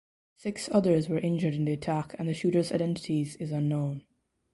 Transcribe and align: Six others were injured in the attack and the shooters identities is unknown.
Six 0.35 0.67
others 0.71 1.07
were 1.09 1.19
injured 1.19 1.53
in 1.53 1.65
the 1.65 1.73
attack 1.73 2.15
and 2.17 2.27
the 2.27 2.33
shooters 2.33 2.71
identities 2.71 3.35
is 3.35 3.51
unknown. 3.51 4.03